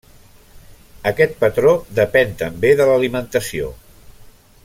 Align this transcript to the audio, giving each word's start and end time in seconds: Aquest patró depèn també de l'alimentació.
Aquest 1.09 1.35
patró 1.43 1.73
depèn 2.01 2.33
també 2.41 2.73
de 2.81 2.89
l'alimentació. 2.93 3.71